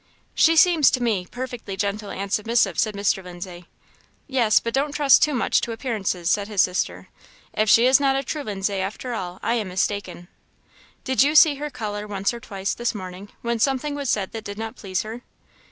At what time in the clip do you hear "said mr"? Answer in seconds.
2.79-3.23